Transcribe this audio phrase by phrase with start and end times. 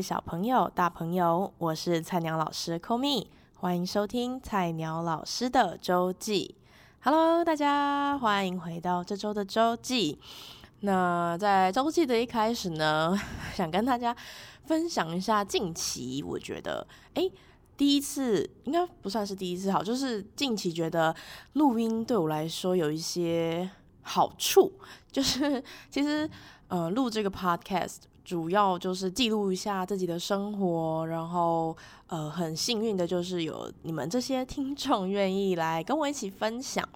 [0.00, 3.26] 小朋友、大朋友，我是菜鸟老师 Komi，
[3.56, 6.54] 欢迎收听菜鸟老师的周记。
[7.00, 10.18] Hello，大家欢迎回到这周的周记。
[10.80, 13.18] 那在周记的一开始呢，
[13.54, 14.14] 想跟大家
[14.64, 17.32] 分享一下近期我觉得，诶，
[17.76, 21.14] 第一次应该不算是第一次好，就是近期觉得
[21.54, 23.68] 录音对我来说有一些
[24.02, 24.72] 好处，
[25.10, 26.28] 就是其实
[26.68, 28.02] 呃录这个 podcast。
[28.28, 31.74] 主要就是记录一下自己的生活，然后
[32.08, 36.86] 呃，很幸运的就是有你们这些听众愿意来跟我一起分享。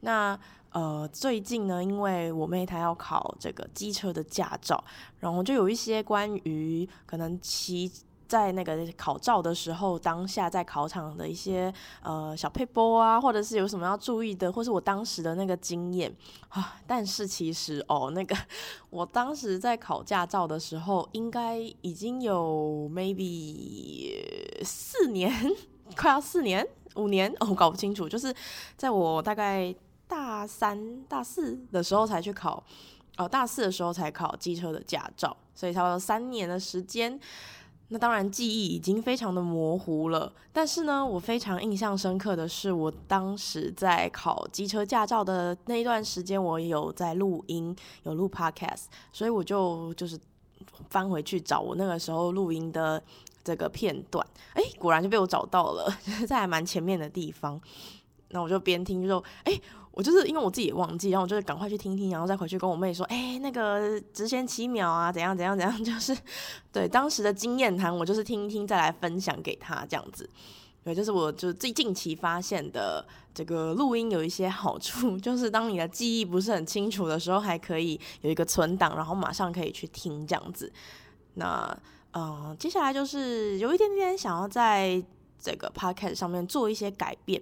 [0.00, 0.38] 那
[0.72, 4.84] 呃，最近呢，因为我妹她要考这个机车的驾照，
[5.20, 7.90] 然后就有一些关于可能骑。
[8.26, 11.72] 在那个考照的时候，当下在考场的一些
[12.02, 16.14] 呃小配波啊，或者是有什么要注意的，或是我当时的那个经验
[16.48, 16.76] 啊。
[16.86, 18.36] 但是其实哦，那个
[18.90, 24.12] 我当时在考驾照的时候，应该已经有 maybe
[24.64, 25.32] 四年，
[25.96, 28.08] 快要四年、五年哦，我搞不清楚。
[28.08, 28.34] 就是
[28.76, 29.74] 在我大概
[30.08, 32.62] 大三、大四的时候才去考，
[33.16, 37.20] 哦，大四的时候才考机车的驾照，所以差不多三年的时间。
[37.88, 40.32] 那当然，记忆已经非常的模糊了。
[40.52, 50.18] 但是呢，我非常印象深刻的是，我当时在考机车驾照的那一段时间，我有在录音，有录 podcast，所以我就就是
[50.88, 53.00] 翻回去找我那个时候录音的
[53.44, 55.94] 这个片段，哎，果然就被我找到了，
[56.26, 57.60] 在还蛮前面的地方。
[58.34, 59.58] 那我就边听就说，哎。
[59.96, 66.12] 我就是因为我自己也忘记，然后我就是赶快去听听，然后再回去跟我妹说，哎、那个直线七秒啊，怎样怎样怎样， 就是
[66.72, 70.28] 对当时的经验谈，我就是听一听再来分享给她这样子。
[70.82, 80.72] 对，就是我就最近期发现的这个录音有一些好处， 就是当你的记忆不是很清楚的时候，还可以有一个存档，然后马上可以去听这样子。
[81.34, 81.72] 那
[82.14, 85.00] 嗯、接下来就是有一点点想要在
[85.38, 87.40] 这个 podcast 上面做一些改变。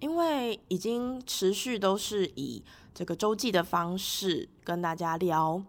[0.00, 2.62] 因为已经持续都是以
[2.92, 5.62] 这个周记的方式跟大家聊，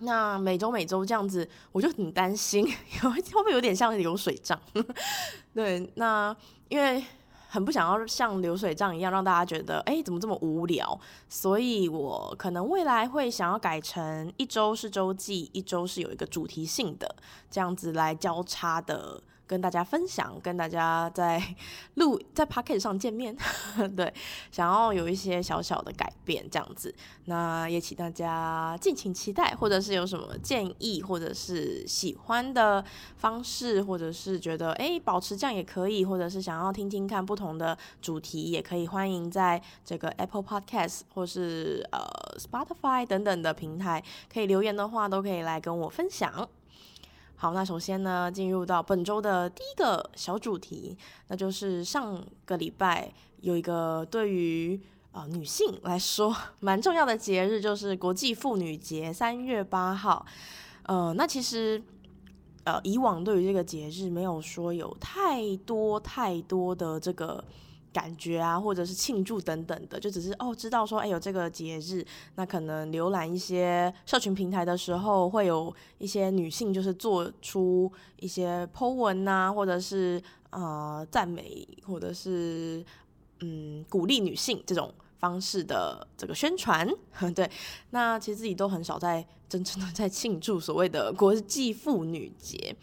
[0.00, 2.66] 那每周每周这样子，我就很担心，
[3.00, 4.60] 会不会有点像流水账？
[5.54, 6.36] 对，那
[6.68, 7.02] 因为
[7.48, 11.00] 很不想要像流水账一样让大家觉得，哎，怎么这么无聊？
[11.28, 17.16] 所以我可能未来会想要改成一周是周记，一周是有一个主题性的，
[17.50, 19.22] 这样子来交叉的。
[19.48, 21.42] 跟大家分享，跟大家在
[21.96, 23.36] 录在 Podcast 上见面，
[23.96, 24.12] 对，
[24.52, 26.94] 想要有一些小小的改变这样子，
[27.24, 32.84] 那也请大家敬请期待，或者是有什么建议，或者是喜欢的
[33.16, 42.00] 方式，或者是觉得哎保持这样也可以，或者是想要听听看不同的主题，也可以欢迎在这个 Apple Podcast 或是呃
[42.38, 46.48] Spotify 等等的平台可以留言的话，都可以来跟我分享。
[47.40, 54.80] 好，那首先呢，进入到本周的第一个小主题，那就是上个礼拜有一个对于
[55.12, 60.26] 呃女性来说蛮重要的节日，就是国际妇女节，三月八号。
[60.82, 61.80] 呃，那其实
[62.64, 67.44] 呃以往对于这个节日没有说有太多太多的这个。
[67.92, 72.04] 感觉啊，或者是庆祝等等的，就只是哦，知道说，哎，有这个节日，
[72.36, 77.90] 那可能浏览一些社群平台的时候，会有一些女性就是做出
[78.20, 82.84] 一些 po 文啊，或者是呃赞美，或者是
[83.40, 86.88] 嗯鼓励女性这种方式的这个宣传，
[87.34, 87.50] 对，
[87.90, 92.76] 那其实自己都很少在真正的在庆祝所谓的国际妇女节。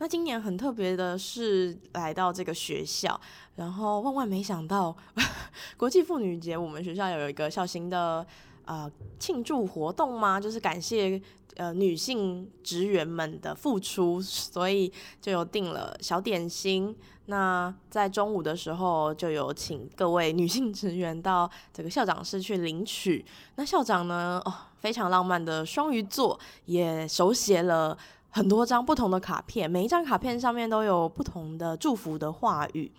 [0.00, 3.20] 那今年很特别的是来到这个学校，
[3.56, 4.96] 然后万万没想到，
[5.76, 8.24] 国际妇女节我们学校有一个小型的
[8.64, 11.20] 呃庆祝活动嘛，就是感谢
[11.56, 16.96] 呃女性职员们的付出，所以就有订了小点心。
[17.26, 23.22] 那在中午的时候就有请各位女性职员到这个校长室去领取。
[23.56, 27.98] 那校长呢，哦，非常浪漫的双鱼座，也手写了。
[28.30, 32.90] 很多张不同的卡片，每一张卡片上面都有不同的祝福的话语。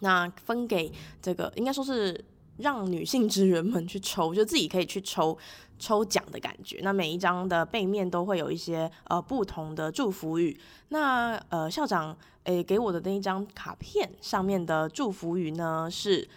[0.00, 2.24] 那分给这个，应该说是
[2.56, 5.36] 让女性职员们去抽，就自己可以去抽
[5.78, 6.80] 抽奖的感觉。
[6.82, 10.58] 那每一张的背面都会有一些呃不同的祝福语。
[10.88, 16.28] 那呃校长诶给我的那一张卡片上面的祝福语呢是。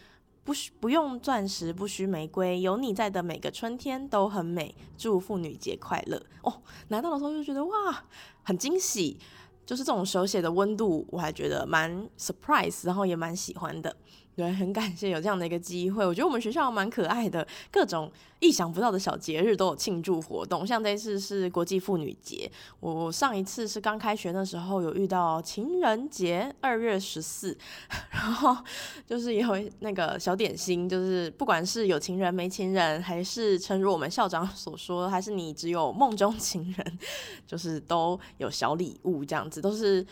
[0.44, 4.75] 不需不用钻石，不需玫瑰，有你在的每个春天都很美。
[4.98, 6.62] 祝妇女节快乐哦！
[6.90, 8.04] 拿到的时候就觉得哇，
[8.44, 9.18] 很惊喜，
[9.66, 13.95] 就是这种手写的温度，我还觉得蛮 surprise，然后也蛮喜欢的。
[14.36, 16.04] 对，很感谢有这样的一个机会。
[16.04, 20.66] 我觉得我们学校蛮可爱的，各种意想不到的小节日都有庆祝活动。
[20.66, 27.56] 像这次是国际妇女节，我上一次是刚开学的时候有遇到情人节，二月十四，
[28.10, 28.58] 然后
[29.06, 29.48] 就是有
[29.82, 37.00] 那个小点心，就是不管是有情人没情人，还是诚如我们校长所说，还是你只有梦中情人，
[37.46, 40.04] 就是都有小礼物这样子，都是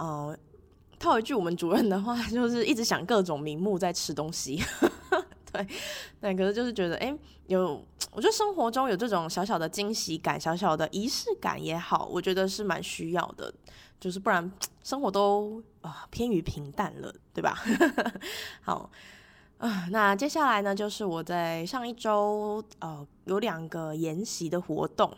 [0.00, 0.34] 嗯。
[0.98, 4.60] 套一句我们主任的话， 就是一直想各种名目在吃东西，
[5.52, 5.66] 对，
[6.20, 7.16] 对，可是就是觉得，哎、
[7.46, 7.82] 有，
[8.12, 13.52] 我觉得生活中有这种小小的惊喜感、小小的仪式感也好，我觉得是蛮需要的，
[14.00, 14.50] 就是不然
[14.82, 17.56] 生活都啊、偏于平淡了，对吧？
[18.62, 18.90] 好，
[19.58, 25.14] 啊、那接下来呢，就是我在上一周呃有两个研习的活动，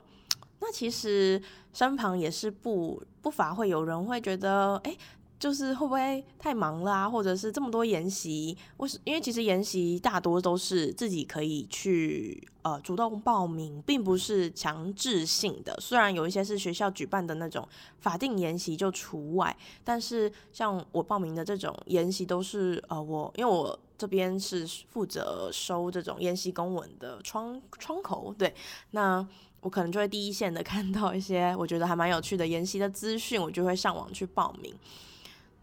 [0.60, 1.40] 那其实
[1.72, 4.96] 身旁也是不不乏会有人会觉得，哎、
[5.38, 8.56] 就是会不会太忙了啊，或者是这么多研习？
[8.78, 15.78] 为是因为其实研习大多都是自己可以去呃主动报名，并不是强制性的。
[15.80, 17.66] 虽然有一些是学校举办的那种
[18.00, 28.52] 法定研习就除外，但是像我报名的这种研习都是呃我因为我这边是负责收这种研习公文的窗窗口，对，
[28.90, 29.24] 那
[29.60, 34.74] 我可能就会第一线的 看到一些我觉得还蛮有趣的研习的资讯，我就会上网去报名。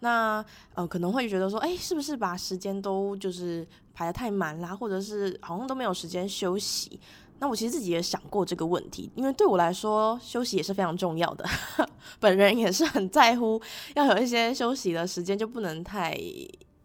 [0.06, 7.00] 那呃可能会觉得说，哎、是不是把时间都就是排得太满啦，或者是好像都没有时间休息？
[7.40, 11.44] 那我其实自己也想过这个问题，因为对我来说休息也是非常重要的，
[12.22, 13.60] 本人也是很在乎
[13.96, 16.14] 要有一些休息的时间，就不能太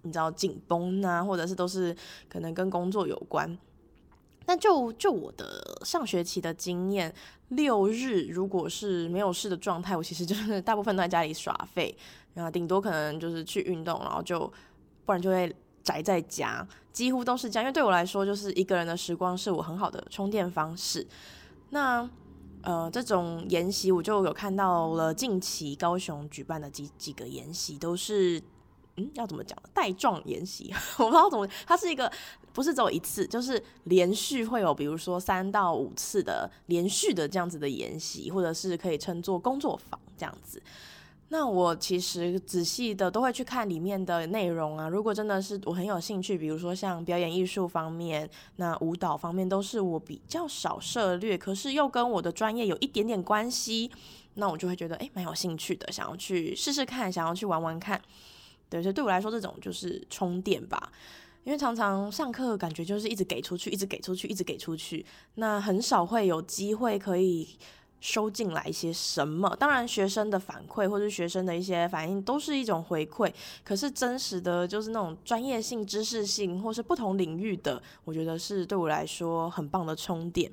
[0.03, 1.95] 你知道紧绷啊，或者是都是
[2.27, 3.57] 可能跟工作有关。
[4.47, 7.15] 那就就我的上学期的经验，
[7.51, 11.97] 六日如果是没有事的状态，我其实就是大部分都在家里耍废。
[12.35, 14.41] 然后顶多可能就是去运动，然后就
[15.05, 17.65] 不然就会宅在家，几乎都是这样。
[17.65, 21.07] 因为对我来说，就是一个人的时光是我很好的充电方式。
[21.71, 22.09] 那
[22.63, 28.39] 呃，这种研习我就有看到了，近期高雄举办的几几个研习都是，
[28.97, 29.59] 嗯，要怎么讲？
[29.73, 32.13] 带状研习， 我不知道怎么，它是一个
[32.53, 40.63] 不是只有一次，就是连续会有，比如说三到五次的连续的这样子的研习，或者是可以称作工作坊这样子。
[41.33, 44.89] 那我其实仔细的都会去看里面的内容啊。
[44.89, 53.89] 如果真的是我很有兴趣，比如说像表演艺术方面，那舞蹈方面都是我比较少涉猎，可是又跟我的专业有一点点关系，
[54.35, 58.03] 那我就会觉得诶，蛮有兴趣的，想要去试试看，想要去玩玩看。
[58.69, 60.91] 对，所以对我来说，这种就是充电吧。
[61.45, 65.07] 因为常常上课感觉就是一直给出去，一直给出去，一直给出去，
[65.37, 67.49] 那很少会有机会可以。
[68.01, 69.55] 收进来一些什么？
[69.59, 73.33] 当然，学生的反馈或者学生的一些反应都是一种回馈。
[73.63, 80.51] 可是真实的就是那种专业性、知识性，或是不同领域的，我觉得是对我来说很棒的充电。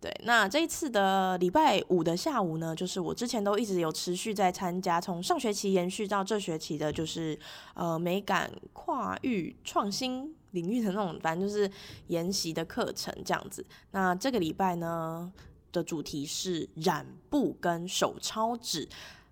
[0.00, 7.38] 对，那这一次的礼拜五的下午呢，就是我之前都一直有持续在参加，从上学期延续到这学期的，就是
[7.74, 11.70] 呃美感跨域创新领域的那种，反正就是
[12.06, 13.62] 研习的课程这样子。
[13.90, 15.30] 那这个礼拜呢，
[15.72, 18.88] 的主题是染布跟手抄纸，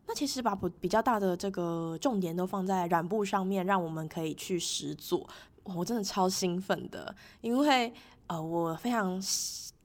[0.07, 5.29] 那其实把比较大的这个重点都放在染布上面，让我们可以去实做。
[5.65, 7.93] 我真的超兴奋的，因为
[8.27, 9.21] 呃，我非常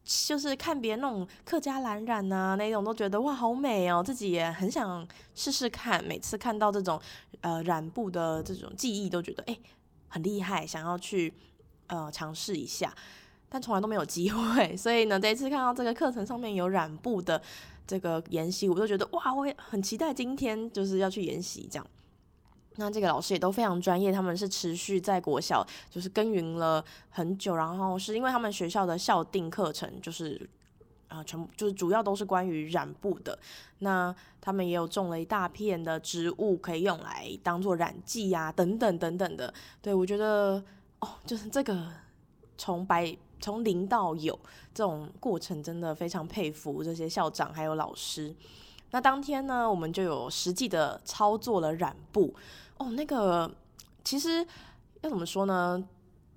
[0.06, 5.06] 就是看别人那种客家蓝染啊，那种都觉得哇好美哦，自己也很想
[5.36, 6.02] 试试看。
[6.06, 7.02] 每次看到这种
[7.42, 9.58] 呃染布的这种技艺，都觉得哎
[10.08, 11.34] 很厉害，想要去
[11.88, 12.94] 呃尝试一下。
[13.54, 17.40] 但从来都没有机会， 所以呢，这一次看到这个课程上面有染布的
[17.86, 21.86] 这个研习，我就觉得哇，我也很期待今天就是要去研习这样。
[22.78, 30.50] 那这个老师也都非常专业，他们是持续在国小就是耕耘了很久，然后是因为他们学校的校定课程就是
[31.08, 33.38] 啊、全部就是主要都是关于染布的。
[33.78, 39.54] 那他们也有种了一大片的植物，可以用来当做染剂啊，等等等等的。
[39.80, 40.64] 对，我觉得
[41.02, 41.88] 哦，就是这个
[42.58, 43.16] 从白。
[43.44, 44.40] 从零到有
[44.74, 48.34] 这种过程，真的非常佩服这些校长还有老师。
[48.92, 52.34] 那当天呢，我们就有实际的操作了染布
[52.78, 52.90] 哦。
[52.92, 53.52] 那个
[54.02, 54.48] 其实
[55.02, 55.84] 要怎么说呢？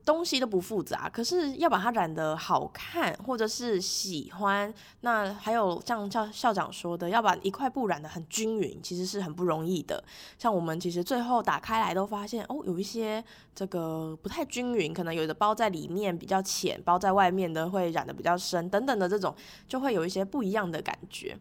[0.07, 10.03] 东西都不复杂，可是要把它染得好看，或者是喜欢，那还有像校校长说的，要把一块布染得很均匀，其实是很不容易的。
[10.39, 13.23] 像我们其实最后打开来都发现，哦，有一些
[13.53, 19.35] 这个不太均匀，可能有的包在里面比较浅，包在外面的会染得比较深，等等的这种，
[19.67, 21.37] 就会有一些不一样的感觉。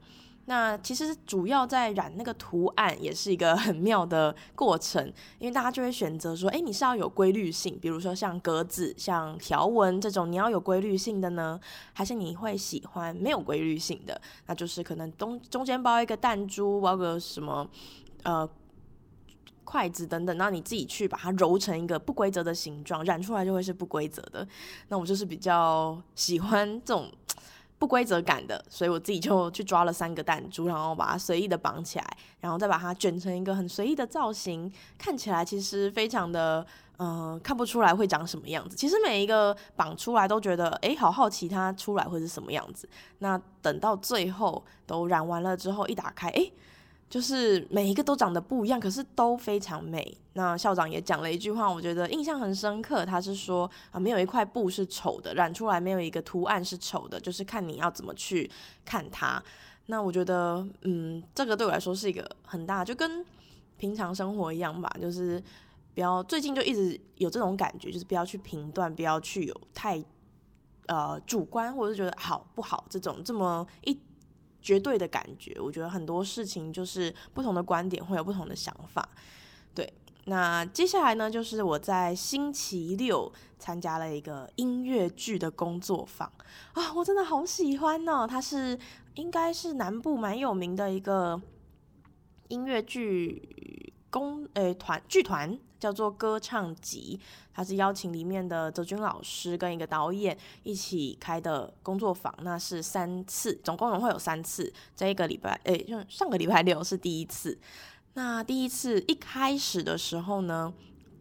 [0.48, 5.04] 那其实主要在染那个图案也是一个很妙的过程，
[5.40, 11.60] 因为大家就会选择说，哎，你是要有规律性，比如说像格子、像条纹这种，你要有规律性的呢，
[11.94, 14.22] 还是你会喜欢没有规律性的？
[14.46, 17.68] 那就是可能中中间包一个弹珠，包个什么
[18.22, 18.48] 呃
[19.64, 24.48] 筷子等等，然后你自己去把它揉成一个不规则的形状，染出来就会是不规则的。
[24.90, 27.12] 那我就是比较喜欢这种。
[27.86, 36.66] 不规则感的，所以我自己就去抓了三个弹珠，然后把它随意的绑起来，然后再把它卷成一个很随意的造型，看起来其实非常的，
[36.98, 38.76] 呃，看不出来会长什么样子。
[38.76, 42.90] 其实每一个绑出来都觉得，诶，好好奇它出来会是什么样子。
[43.20, 46.52] 那等到最后都染完了之后，一打开，诶。
[47.08, 50.18] 就是每一个都长得不一样，可是都非常美。
[50.34, 53.06] 那校长也讲了一句话，我觉得印象很深刻。
[53.06, 58.50] 他是说啊，没有一块布是丑的，染出来没有一个图案是丑的，就是看你要怎么去
[58.84, 59.42] 看它。
[59.86, 63.24] 那我觉得，嗯，这个对我来说是一个很大，就跟
[63.78, 64.94] 平常生活一样吧。
[65.00, 65.42] 就是
[65.94, 70.04] 不要最近就一直有这种感觉，就是不要去评断，不要去有太
[70.88, 73.98] 呃主观，或者是觉得好不好这种这么一。
[74.66, 79.08] 绝对的感觉，我觉得很多事情就是不同的观点会有不同的想法。
[79.76, 79.94] 对，
[80.26, 86.28] 那接下来呢，就是我在星期六参加了一个音乐剧的工作坊
[86.74, 88.28] 啊，我真的好喜欢呢、哦。
[88.28, 88.76] 它是
[89.14, 91.40] 应该是南部蛮有名的一个
[92.48, 95.60] 音乐剧工诶团剧团。
[95.86, 97.20] 叫做歌唱集，
[97.54, 104.74] 他是邀请里面的泽军老师跟一个导演一起开的工作坊，那是三次，总共会有三次。
[104.96, 107.56] 这一个礼拜，哎、欸，就上个礼拜六是第一次。
[108.16, 110.74] 那第一次一开始的时候呢，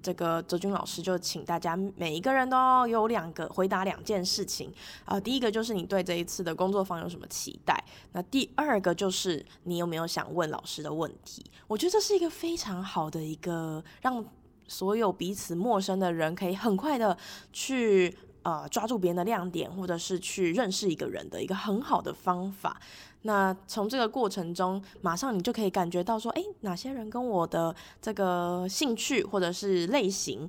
[0.03, 4.73] 这个泽军老师就请大家每一个人都有两个回答两件事情
[5.05, 7.85] 啊、第一个就是你对这一次的工作坊有什么期待？
[8.13, 11.45] 那第二个就是你有没有想问老师的问题？
[11.67, 14.25] 我觉得这是一个非常好的一个让。
[14.67, 17.17] 所有彼此陌生的人可以很快的
[17.53, 22.81] 去呃抓住别人的亮点，或者是去认识一个人的一个很好的方法。
[23.23, 30.49] 那从这个过程中，马上你就可以感觉到说，诶，哪些人跟我的这个兴趣或者是类型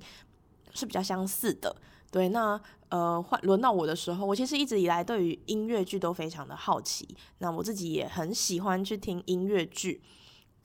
[0.73, 1.73] 是比较相似的。
[2.11, 7.07] 对，那呃换轮到我的时候，我其实一直以来对于音乐剧都非常的好奇。
[7.39, 10.01] 那我自己也很喜欢去听音乐剧。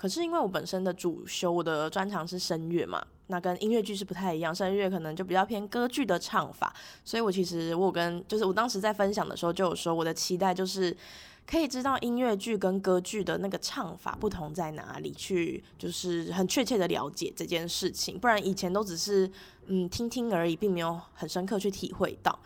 [0.01, 10.97] 可是因为我本身的主修，我的专长是声乐嘛，那跟音乐剧是不太一样，声乐可能就比较偏歌剧的唱法，所以我其实我跟就是我当时在分享的时候就有说，我的期待就是
[11.47, 19.31] 可以知道音乐剧跟歌剧的那个唱法不同在哪里，去就是很确切的了解这件事情，不然以前都只是
[19.67, 22.39] 嗯听听而已，并没有很深刻去体会到。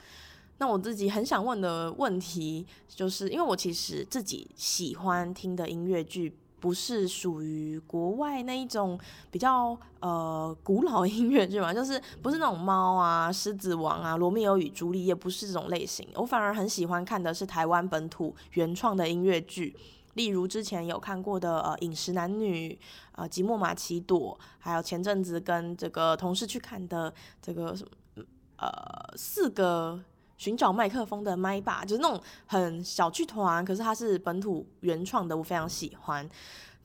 [0.58, 6.34] 那我自己很想问的问题，就是因为我其实自己喜欢听的音乐剧。
[6.64, 8.98] 不是属于国外那一种
[9.30, 16.08] 比较呃古老音乐剧嘛，就是不是那种猫啊、狮子王啊、罗密欧与朱丽叶，不是这种类型。
[16.14, 19.76] 我反而很喜欢看的是台湾本土原创的音乐剧，
[20.14, 22.70] 例如之前有看过的呃《饮食男女》
[23.12, 28.24] 呃《寂寞玛奇朵》，还有前阵子跟这个同事去看的这个什么
[28.56, 30.00] 呃四个。
[30.36, 36.28] 寻找麦克风的麦霸，就是那种很小剧团，可是它是本土原创的，我非常喜欢。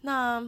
[0.01, 0.41] 那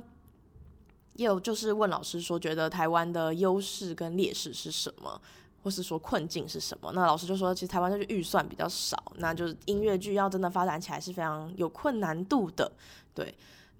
[1.16, 5.22] 也有就是问老师说，觉得台湾的优势跟劣势是什么，
[5.64, 6.92] 或是说困境是什么？
[6.94, 12.72] 那老师就说，其实台湾就是预算比较少，那就是音乐剧要真的发展起来是非常有困难度的，
[13.14, 13.34] 对。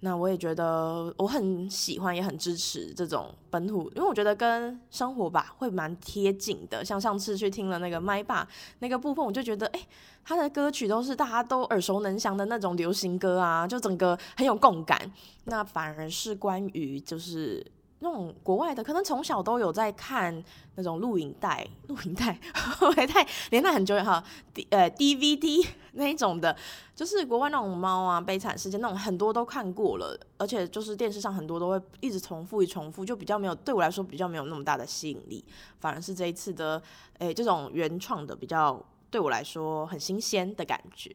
[0.04, 6.84] 那我也觉得我很喜欢，也很支持这种本土，因为我觉得跟生活吧会蛮贴近的。
[6.84, 8.48] 像上次去听了那个麦霸
[8.80, 9.80] 那个部分，我就觉得，哎、
[10.26, 15.00] 他的歌曲都是大家都耳熟能详的那种流行歌啊，就整个很有共感。
[15.46, 17.66] 那反而是关于就是。
[18.04, 20.44] 那种国外的，可能从小都有在看
[20.76, 22.38] 那种录影带，录影带，
[22.82, 26.56] 录影带连带很久远哈，D 呃 DVD 那一种的，
[26.96, 35.46] 就是国外那种猫啊、悲惨世界那种很多都看过了，而且就是电视上很多都会一直重复、一重复，就比较没有对我来说比较没有那么大的吸引力，
[35.80, 36.82] 反而是这一次的
[37.20, 41.14] 诶、这种原创的比较对我来说很新鲜的感觉。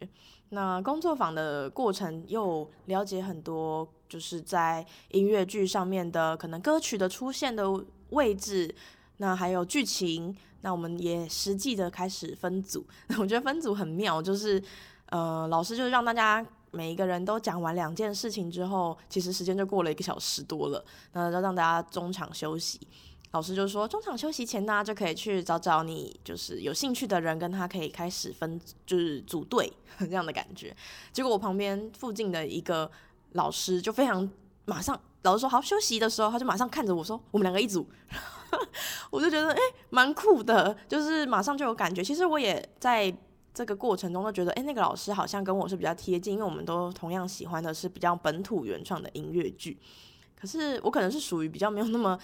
[0.51, 7.65] 那工作坊的过程又了解很多，就是在音乐剧上面的可能歌曲的出现的
[8.11, 8.73] 位置，
[9.17, 12.87] 那还有剧情，那我们也实际的开始分组。
[13.19, 14.63] 我觉得分组很妙，就是
[15.07, 22.81] 呃，老师就是让大家每一个人都讲完两件事情之后，其实时间就过了一个小时多了，那就让大家中场休息。
[23.33, 30.75] 老师就说，中场休息前呢，就可以去找找你就是有兴趣的人，跟他可以开始分，就是组队 这样的感觉。
[31.13, 32.91] 结果我旁边附近的一个
[33.33, 34.29] 老师就非常
[34.65, 37.87] 马上，老师说好休息的时候，他就马上看着我说：“我们两个一组。
[39.11, 42.03] ”我就觉得哎，蛮酷的，就是马上就有感觉。
[42.03, 43.15] 其实我也在
[43.53, 49.79] 这个过程中都觉得，哎，那个老师好像跟我是比较贴近，因为我们都同样喜欢的是比较本土原创的音乐剧。
[50.39, 52.19] 可是我可能是属于比较没有那么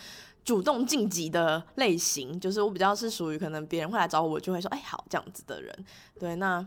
[0.45, 5.85] 主动晋级的类型，就是我比较是属于可能别人会来找我，就会说，哎，好，这样子的人。
[6.19, 6.65] 对，那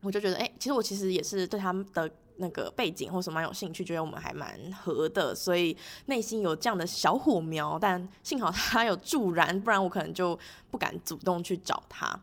[0.00, 5.76] 我就觉得，哎，其实我其实也是对他们的那个背景或什么蛮有兴趣，觉得我们还蛮合的，所以
[6.06, 7.78] 内心有这样的小火苗。
[7.78, 10.38] 但幸好他有助燃，不然我可能就
[10.70, 12.18] 不敢主动去找他。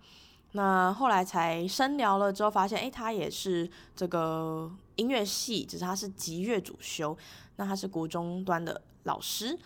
[0.54, 7.16] 那后来才深聊了之后，发现，哎，他也是这个音乐系，只是他是击乐主修。
[7.58, 9.60] 那他是国中端的老师。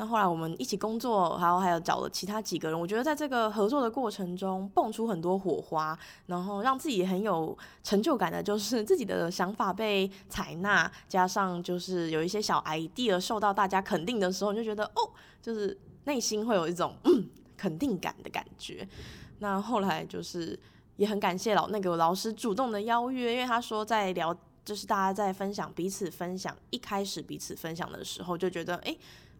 [0.00, 2.80] 那后来我们一起工作，还有还有找了其他几个人。
[2.80, 15.10] 我觉得在这个合作的过程中，蹦出很多火花，然后让自己很有成就感的，就是自己的想法被采纳，加上就是有一些小 idea 受到大家肯定的时候，你就觉得哦，
[15.42, 18.88] 就是内心会有一种嗯肯定感的感觉。
[19.40, 20.56] 那后来就是
[20.94, 24.32] 也很感谢老那个老师主动的邀约，因为他说在聊，
[24.64, 28.96] 就是大家在分享彼此分享，一开始彼此分享的时候就觉得，哎，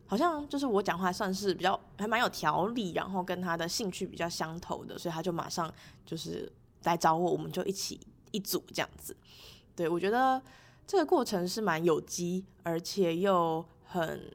[0.08, 5.72] 好像就是我讲话算是比较还蛮有条理，然后跟他的兴趣比较相投的，所以他就马上
[6.04, 6.50] 就是
[6.82, 8.00] 来找我，我们就一起
[8.32, 9.16] 一组这样子。
[9.76, 10.42] 对，我觉得
[10.86, 14.28] 这个过程是蛮有机，而且又很。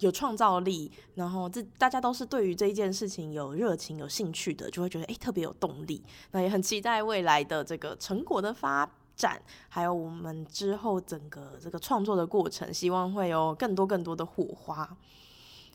[0.00, 6.00] 有创造力，然后这大家都是对于这一件事情有热情、有兴趣的，就会觉得诶特别有动力。
[6.30, 8.88] 那也很期待未来的这个成果的发
[9.18, 14.96] 展，还有我们之后整个这个创作的过程，希望会有更多更多的火花。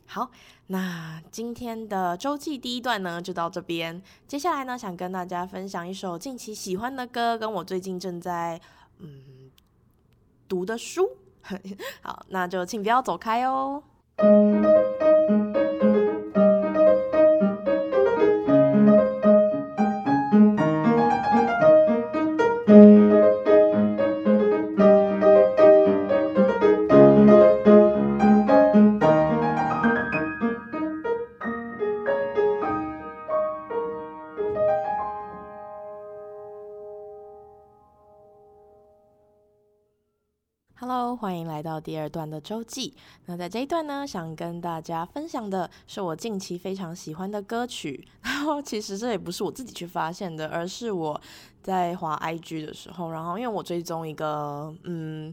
[0.06, 0.30] 好，
[0.66, 8.60] 那今天的周记第一段呢就到这边，接下来呢想跟大家分享一首近期喜欢的歌，跟我最近正在
[8.98, 9.50] 嗯
[10.48, 11.08] 读的书。
[12.02, 13.82] 好，那就请不要走开哦。
[41.24, 42.92] 欢迎来到第二段的周记。
[43.24, 48.06] 那在这一段呢，想跟大家分享的是我近期非常喜欢的歌曲。
[48.20, 51.18] 然后其实这也不是我自己去发现的，而是我
[51.62, 55.32] 在滑 IG 的时候，然后因为我追踪一个嗯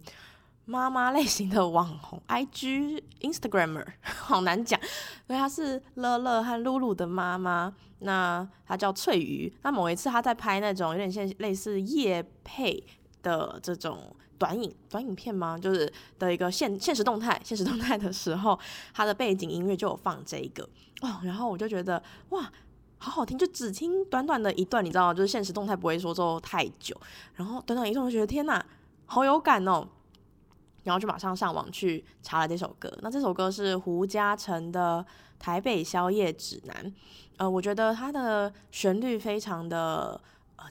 [0.63, 4.79] 妈妈类型的网红 IG Instagrammer，好难讲，
[5.27, 7.75] 因为她是乐乐和露露的妈妈。
[7.99, 9.53] 那她叫翠瑜。
[9.61, 12.81] 那某一次她在拍那种有点像类似叶配
[13.21, 14.15] 的这种。
[14.41, 15.55] 短影短影片吗？
[15.55, 18.59] 就是的一个现现实动态，现实动态的时候，
[18.91, 20.67] 它的背景音乐就有放这一个
[21.01, 22.51] 哦，然后我就觉得哇，
[22.97, 25.13] 好好听，就只听短短的一段，你知道？
[25.13, 26.99] 就是现实动态不会说做太久，
[27.35, 28.65] 然后短短一段，我觉得天哪，
[29.05, 29.87] 好有感哦，
[30.85, 32.91] 然后就马上上网去查了这首歌。
[33.03, 35.05] 那这首歌是胡嘉诚的
[35.37, 36.83] 《台北宵夜指南》，
[37.37, 40.19] 呃，我觉得它的旋律非常的。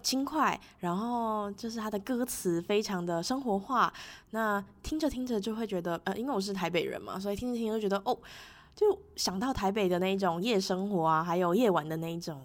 [0.02, 3.92] 轻快，然后就是他的歌词非常的生活化，
[4.30, 8.16] 那听着听着就会觉得，呃，因为我是台北人嘛，所以听着听着就觉得，哦，
[8.74, 12.40] 就想到台北的那一种夜生活啊，还有夜晚的那一种，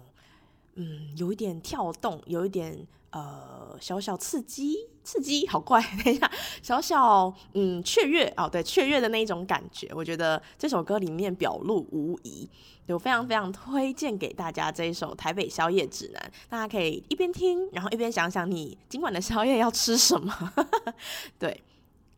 [0.74, 2.86] 嗯，有一点跳动，有一点
[3.20, 6.30] 呃小小刺激，刺激，好怪， 等一下，
[6.62, 12.48] 小小嗯雀跃，哦，对，雀跃的那一种感觉，我觉得这首歌里面表露无遗。
[12.86, 20.52] 就非常非常推荐给大家这一首《台北宵夜指南》，大家可以一边听，然后一边想想你今晚的宵夜要吃什么。
[21.36, 21.64] 对，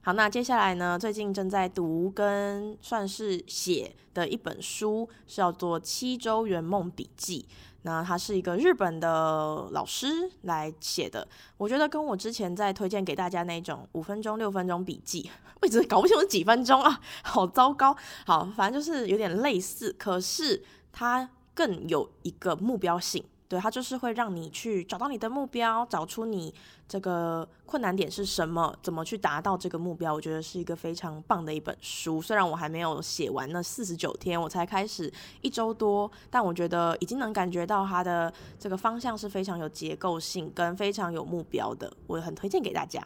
[0.02, 7.46] 好，那接下来呢，最近正在读跟算是写的一本书，是叫做《七周圆梦笔记》。
[7.82, 10.08] 那他是一个日本的老师
[10.42, 15.30] 来写的，我觉得跟我之前在推荐给大家那种五分钟、六分钟笔记，
[15.62, 17.96] 我一直搞不清楚几分钟啊，好糟糕。
[18.26, 20.62] 好，反正就是有点类似，可是
[20.92, 23.24] 它更有一个目标性。
[23.48, 26.52] 对，它就是会让你去找到你的目标，找出你
[26.86, 30.12] 这个困难点是什么，怎么去达到这个目标。
[30.12, 32.20] 我觉得是一个非常棒的一本书。
[32.20, 41.90] 虽然我还没有写完那四十九天，我才开始一周多，但我觉得已经能感觉到它的这个方向是非常有结构性跟非常有目标的。
[42.06, 43.02] 我很推荐给大家。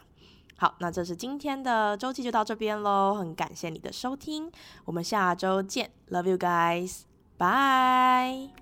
[0.56, 4.50] 好，那这是今天的周记就到这边喽，很感谢你的收听，
[4.84, 8.52] 我们下周见，Love you guys，bye。